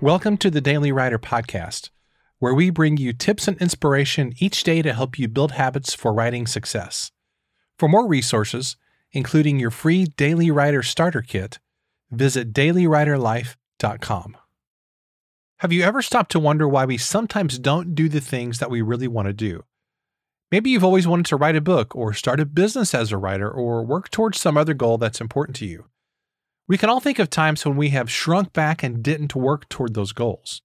Welcome 0.00 0.36
to 0.38 0.50
the 0.52 0.60
Daily 0.60 0.92
Writer 0.92 1.18
Podcast, 1.18 1.90
where 2.38 2.54
we 2.54 2.70
bring 2.70 2.98
you 2.98 3.12
tips 3.12 3.48
and 3.48 3.60
inspiration 3.60 4.32
each 4.38 4.62
day 4.62 4.80
to 4.80 4.92
help 4.92 5.18
you 5.18 5.26
build 5.26 5.50
habits 5.50 5.92
for 5.92 6.12
writing 6.12 6.46
success. 6.46 7.10
For 7.80 7.88
more 7.88 8.06
resources, 8.06 8.76
including 9.10 9.58
your 9.58 9.72
free 9.72 10.04
Daily 10.04 10.52
Writer 10.52 10.84
Starter 10.84 11.20
Kit, 11.20 11.58
visit 12.12 12.52
dailywriterlife.com. 12.52 14.36
Have 15.56 15.72
you 15.72 15.82
ever 15.82 16.00
stopped 16.00 16.30
to 16.30 16.38
wonder 16.38 16.68
why 16.68 16.84
we 16.84 16.96
sometimes 16.96 17.58
don't 17.58 17.96
do 17.96 18.08
the 18.08 18.20
things 18.20 18.60
that 18.60 18.70
we 18.70 18.80
really 18.80 19.08
want 19.08 19.26
to 19.26 19.32
do? 19.32 19.64
Maybe 20.52 20.70
you've 20.70 20.84
always 20.84 21.08
wanted 21.08 21.26
to 21.26 21.36
write 21.36 21.56
a 21.56 21.60
book, 21.60 21.96
or 21.96 22.14
start 22.14 22.38
a 22.38 22.46
business 22.46 22.94
as 22.94 23.10
a 23.10 23.18
writer, 23.18 23.50
or 23.50 23.84
work 23.84 24.12
towards 24.12 24.40
some 24.40 24.56
other 24.56 24.74
goal 24.74 24.96
that's 24.96 25.20
important 25.20 25.56
to 25.56 25.66
you. 25.66 25.86
We 26.68 26.76
can 26.76 26.90
all 26.90 27.00
think 27.00 27.18
of 27.18 27.30
times 27.30 27.64
when 27.64 27.76
we 27.76 27.88
have 27.90 28.10
shrunk 28.10 28.52
back 28.52 28.82
and 28.82 29.02
didn't 29.02 29.34
work 29.34 29.66
toward 29.70 29.94
those 29.94 30.12
goals. 30.12 30.60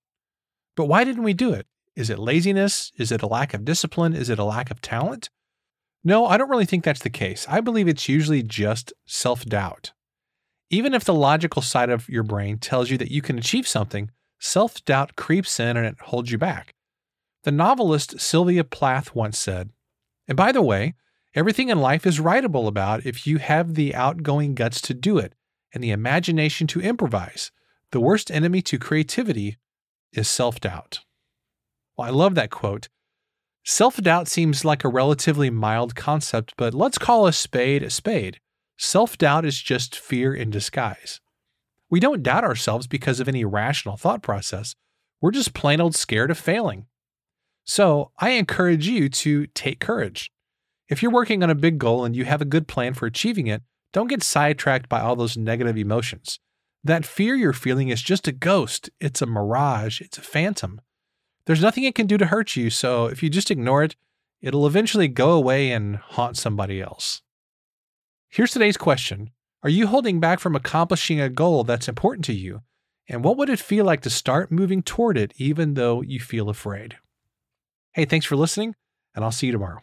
But 0.76 0.86
why 0.86 1.06
didn't 1.06 1.24
we 1.24 1.34
do 1.34 1.54
it? 1.54 1.66
Is 1.96 2.10
it 2.10 2.20
laziness? 2.20 2.92
Is 2.98 3.10
it 3.10 3.22
a 3.22 3.28
lack 3.28 3.54
of 3.54 3.64
discipline? 3.64 4.14
Is 4.14 4.30
it 4.30 4.38
a 4.38 4.44
lack 4.44 4.70
of 4.70 4.82
talent? 4.82 5.30
No, 6.04 6.26
I 6.26 6.36
don't 6.36 6.50
really 6.50 6.66
think 6.66 6.84
that's 6.84 7.00
the 7.00 7.10
case. 7.10 7.46
I 7.48 7.62
believe 7.62 7.88
it's 7.88 8.10
usually 8.10 8.44
just 8.44 8.92
self 9.06 9.46
doubt. 9.46 9.94
Even 10.70 10.94
if 10.94 11.06
the 11.06 11.14
logical 11.14 11.62
side 11.62 11.90
of 11.90 12.10
your 12.10 12.24
brain 12.24 12.58
tells 12.58 12.90
you 12.90 12.98
that 12.98 13.12
you 13.12 13.22
can 13.22 13.38
achieve 13.38 13.68
something, 13.68 14.12
self 14.40 14.84
doubt 14.84 15.16
creeps 15.16 15.58
in 15.58 15.78
and 15.78 15.86
it 15.86 15.96
holds 16.02 16.32
you 16.32 16.38
back. 16.38 16.74
The 17.44 17.52
novelist 17.52 18.20
Sylvia 18.20 18.66
Plath 18.66 19.16
once 19.16 19.40
said, 19.40 19.70
and 20.28 20.36
by 20.36 20.52
the 20.52 20.62
way, 20.62 20.96
everything 21.34 21.70
in 21.70 21.80
life 21.80 22.06
is 22.06 22.20
writable 22.20 22.68
about 22.68 23.06
if 23.06 23.26
you 23.26 23.38
have 23.38 23.76
the 23.76 23.96
outgoing 23.96 24.56
guts 24.56 24.82
to 24.82 24.94
do 24.94 25.18
it 25.18 25.34
and 25.73 25.84
the 25.84 25.91
imagination 25.91 26.67
to 26.67 26.81
improvise. 26.81 27.52
The 27.92 28.00
worst 28.00 28.31
enemy 28.31 28.61
to 28.64 28.78
creativity 28.78 29.58
is 30.11 30.28
self 30.28 30.59
doubt. 30.59 31.02
Well, 31.98 32.08
I 32.08 32.11
love 32.11 32.36
that 32.36 32.52
quote. 32.52 32.89
Self 33.64 33.98
doubt 33.98 34.28
seems 34.28 34.66
like 34.66 34.83
a 34.83 34.89
relatively 34.89 35.50
mild 35.50 35.95
concept, 35.95 36.53
but 36.58 36.73
let's 36.73 36.98
call 36.98 37.28
a 37.28 37.33
spade 37.33 37.83
a 37.83 37.89
spade. 37.89 38.39
Self 38.78 39.17
doubt 39.17 39.45
is 39.45 39.61
just 39.61 39.95
fear 39.95 40.33
in 40.33 40.50
disguise. 40.50 41.22
We 41.89 42.00
don't 42.00 42.23
doubt 42.23 42.44
ourselves 42.44 42.88
because 42.88 43.20
of 43.20 43.28
any 43.28 43.45
rational 43.45 43.98
thought 43.98 44.22
process. 44.22 44.76
We're 45.22 45.31
just 45.31 45.53
plain 45.53 45.80
old 45.80 45.95
scared 45.95 46.31
of 46.31 46.38
failing. 46.38 46.88
So 47.64 48.11
I 48.20 48.31
encourage 48.31 48.88
you 48.88 49.08
to 49.09 49.48
take 49.48 49.80
courage. 49.80 50.31
If 50.89 51.02
you're 51.02 51.11
working 51.11 51.44
on 51.44 51.50
a 51.50 51.55
big 51.55 51.78
goal 51.78 52.03
and 52.03 52.16
you 52.16 52.26
have 52.26 52.42
a 52.42 52.45
good 52.45 52.67
plan 52.67 52.94
for 52.94 53.05
achieving 53.05 53.48
it, 53.48 53.61
don't 53.94 54.08
get 54.08 54.23
sidetracked 54.23 54.89
by 54.89 54.99
all 54.99 55.16
those 55.16 55.38
negative 55.38 55.77
emotions. 55.77 56.39
That 56.83 57.05
fear 57.05 57.36
you're 57.36 57.53
feeling 57.53 57.89
is 57.89 58.02
just 58.02 58.27
a 58.27 58.33
ghost, 58.33 58.89
it's 58.99 59.22
a 59.22 59.25
mirage, 59.25 60.02
it's 60.02 60.17
a 60.17 60.22
phantom. 60.22 60.81
There's 61.45 61.61
nothing 61.61 61.86
it 61.86 61.95
can 61.95 62.08
do 62.08 62.17
to 62.17 62.25
hurt 62.25 62.58
you, 62.58 62.69
so 62.69 63.05
if 63.05 63.23
you 63.23 63.30
just 63.30 63.52
ignore 63.52 63.83
it, 63.83 63.95
it'll 64.41 64.67
eventually 64.67 65.08
go 65.08 65.31
away 65.31 65.71
and 65.71 65.95
haunt 65.95 66.38
somebody 66.38 66.81
else. 66.81 67.21
Here's 68.30 68.52
today's 68.52 68.77
question 68.77 69.30
Are 69.61 69.69
you 69.69 69.88
holding 69.88 70.19
back 70.19 70.39
from 70.39 70.55
accomplishing 70.55 71.21
a 71.21 71.30
goal 71.30 71.64
that's 71.64 71.88
important 71.88 72.25
to 72.25 72.33
you? 72.33 72.61
And 73.08 73.23
what 73.23 73.38
would 73.38 73.49
it 73.49 73.59
feel 73.59 73.86
like 73.86 74.02
to 74.02 74.09
start 74.09 74.52
moving 74.52 74.81
toward 74.81 75.17
it 75.17 75.33
even 75.38 75.75
though 75.75 76.02
you 76.02 76.19
feel 76.19 76.49
afraid? 76.49 76.97
Hey, 77.91 78.05
thanks 78.05 78.25
for 78.25 78.36
listening, 78.36 78.75
and 79.14 79.23
I'll 79.23 79.31
see 79.31 79.47
you 79.47 79.53
tomorrow. 79.53 79.81